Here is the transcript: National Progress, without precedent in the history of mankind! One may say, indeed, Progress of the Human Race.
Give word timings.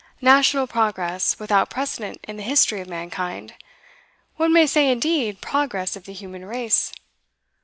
National 0.21 0.65
Progress, 0.65 1.37
without 1.37 1.69
precedent 1.69 2.25
in 2.27 2.35
the 2.35 2.41
history 2.41 2.81
of 2.81 2.87
mankind! 2.89 3.53
One 4.35 4.51
may 4.51 4.65
say, 4.65 4.89
indeed, 4.89 5.41
Progress 5.41 5.95
of 5.95 6.05
the 6.05 6.13
Human 6.13 6.43
Race. 6.43 6.91